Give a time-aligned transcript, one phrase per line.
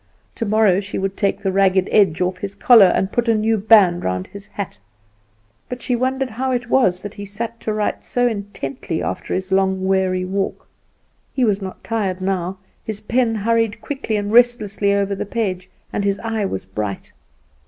[0.33, 4.03] Tomorrow she would take the ragged edge off his collar, and put a new band
[4.03, 4.79] round his hat.
[4.79, 7.71] She did not interrupt him, but she wondered how it was that he sat to
[7.71, 10.67] write so intently after his long weary walk.
[11.35, 16.03] He was not tired now; his pen hurried quickly and restlessly over the paper, and
[16.03, 17.11] his eye was bright.